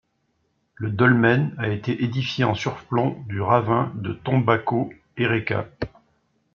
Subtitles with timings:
[0.73, 5.67] Le dolmen a été édifié en surplomb du ravin de Tombako-erreka.